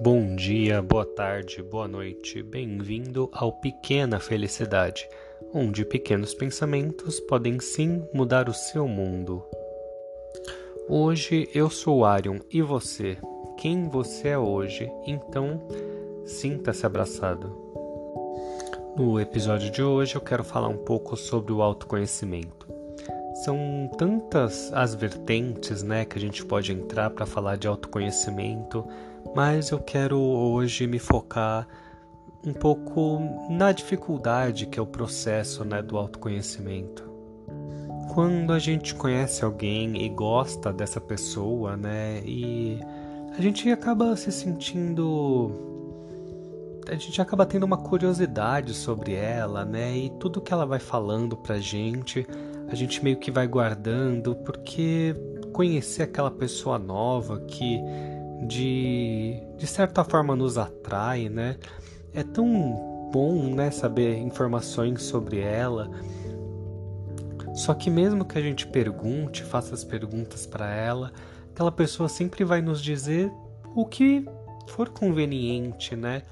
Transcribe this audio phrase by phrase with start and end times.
[0.00, 5.08] Bom dia, boa tarde, boa noite, bem-vindo ao Pequena Felicidade,
[5.52, 9.44] onde pequenos pensamentos podem sim mudar o seu mundo.
[10.88, 13.18] Hoje eu sou Arion e você?
[13.56, 14.88] Quem você é hoje?
[15.04, 15.60] Então,
[16.24, 17.52] sinta-se abraçado.
[18.96, 22.68] No episódio de hoje eu quero falar um pouco sobre o autoconhecimento.
[23.44, 28.84] São tantas as vertentes, né, que a gente pode entrar para falar de autoconhecimento
[29.34, 31.66] mas eu quero hoje me focar
[32.44, 33.20] um pouco
[33.50, 37.08] na dificuldade que é o processo né, do autoconhecimento.
[38.12, 42.80] Quando a gente conhece alguém e gosta dessa pessoa, né, e
[43.36, 45.66] a gente acaba se sentindo.
[46.88, 51.36] A gente acaba tendo uma curiosidade sobre ela, né, e tudo que ela vai falando
[51.36, 52.26] pra gente,
[52.66, 55.14] a gente meio que vai guardando, porque
[55.52, 57.78] conhecer aquela pessoa nova que
[58.46, 61.56] de, de certa forma nos atrai, né?
[62.12, 65.90] É tão bom, né, saber informações sobre ela.
[67.54, 71.12] Só que mesmo que a gente pergunte, faça as perguntas para ela,
[71.50, 73.32] aquela pessoa sempre vai nos dizer
[73.74, 74.24] o que
[74.68, 76.22] for conveniente, né?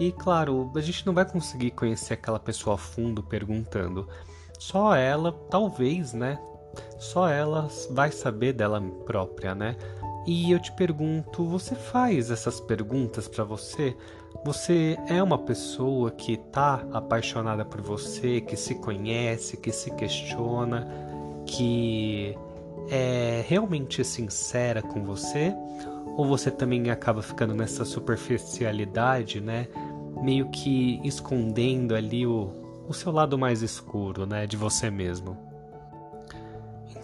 [0.00, 4.08] E claro, a gente não vai conseguir conhecer aquela pessoa a fundo perguntando.
[4.58, 6.38] Só ela, talvez, né?
[6.98, 9.76] Só ela vai saber dela própria, né?
[10.26, 13.96] E eu te pergunto, você faz essas perguntas para você?
[14.44, 20.88] Você é uma pessoa que tá apaixonada por você, que se conhece, que se questiona,
[21.44, 22.36] que
[22.88, 25.52] é realmente sincera com você?
[26.16, 29.66] Ou você também acaba ficando nessa superficialidade, né?
[30.22, 32.52] Meio que escondendo ali o,
[32.88, 34.46] o seu lado mais escuro, né?
[34.46, 35.51] De você mesmo.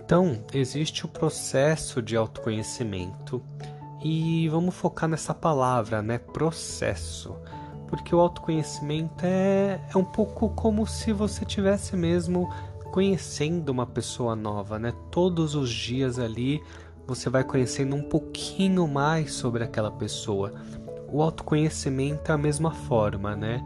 [0.09, 3.43] Então, existe o processo de autoconhecimento
[4.03, 6.17] e vamos focar nessa palavra, né?
[6.17, 7.37] Processo.
[7.87, 12.51] Porque o autoconhecimento é, é um pouco como se você tivesse mesmo
[12.91, 14.95] conhecendo uma pessoa nova, né?
[15.11, 16.63] Todos os dias ali
[17.07, 20.55] você vai conhecendo um pouquinho mais sobre aquela pessoa.
[21.13, 23.63] O autoconhecimento é a mesma forma, né?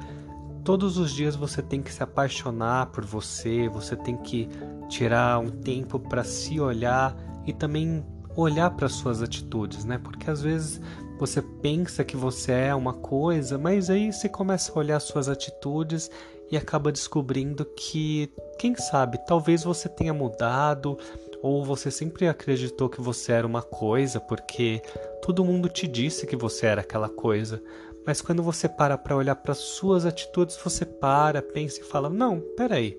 [0.65, 4.49] Todos os dias você tem que se apaixonar por você, você tem que
[4.89, 8.05] tirar um tempo para se olhar e também
[8.37, 9.99] olhar para suas atitudes, né?
[9.99, 10.81] Porque às vezes
[11.19, 16.11] você pensa que você é uma coisa, mas aí você começa a olhar suas atitudes
[16.51, 20.99] e acaba descobrindo que, quem sabe, talvez você tenha mudado
[21.43, 24.81] ou você sempre acreditou que você era uma coisa porque
[25.23, 27.63] todo mundo te disse que você era aquela coisa.
[28.07, 32.41] Mas quando você para para olhar para suas atitudes, você para, pensa e fala: Não,
[32.57, 32.99] peraí,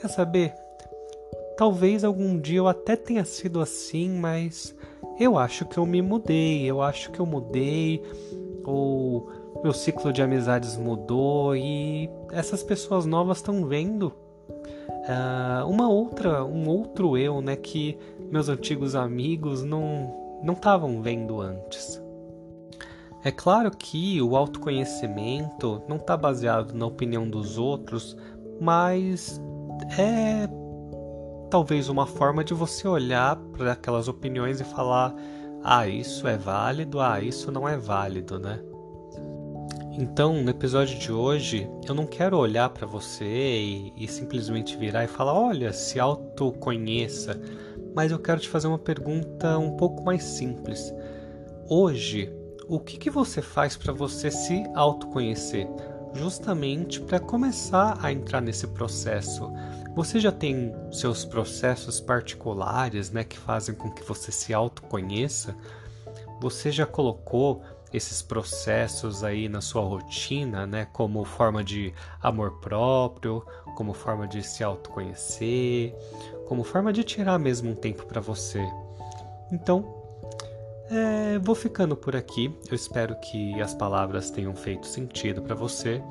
[0.00, 0.54] quer saber?
[1.56, 4.74] Talvez algum dia eu até tenha sido assim, mas
[5.18, 8.02] eu acho que eu me mudei, eu acho que eu mudei,
[8.64, 9.28] ou
[9.62, 14.12] meu ciclo de amizades mudou e essas pessoas novas estão vendo
[14.48, 17.96] uh, uma outra, um outro eu, né, que
[18.30, 22.03] meus antigos amigos não não estavam vendo antes.
[23.24, 28.14] É claro que o autoconhecimento não está baseado na opinião dos outros,
[28.60, 29.40] mas
[29.98, 30.46] é
[31.50, 35.14] talvez uma forma de você olhar para aquelas opiniões e falar:
[35.62, 38.60] ah, isso é válido, ah, isso não é válido, né?
[39.92, 45.02] Então, no episódio de hoje, eu não quero olhar para você e, e, simplesmente virar
[45.02, 47.40] e falar: olha, se autoconheça,
[47.94, 50.92] mas eu quero te fazer uma pergunta um pouco mais simples.
[51.70, 52.30] Hoje,
[52.68, 55.68] o que, que você faz para você se autoconhecer?
[56.14, 59.50] Justamente para começar a entrar nesse processo.
[59.94, 65.56] Você já tem seus processos particulares, né, que fazem com que você se autoconheça?
[66.40, 73.44] Você já colocou esses processos aí na sua rotina, né, como forma de amor próprio,
[73.76, 75.94] como forma de se autoconhecer,
[76.48, 78.64] como forma de tirar mesmo um tempo para você?
[79.52, 80.03] Então,
[80.94, 82.54] é, vou ficando por aqui.
[82.70, 86.02] Eu espero que as palavras tenham feito sentido para você.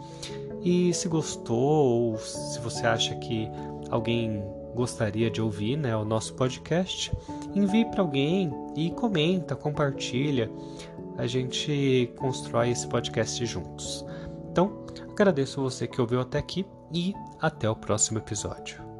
[0.61, 3.49] E se gostou ou se você acha que
[3.89, 4.43] alguém
[4.73, 7.11] gostaria de ouvir né, o nosso podcast,
[7.53, 10.49] envie para alguém e comenta, compartilha.
[11.17, 14.05] A gente constrói esse podcast juntos.
[14.51, 18.92] Então, agradeço você que ouviu até aqui e até o próximo episódio.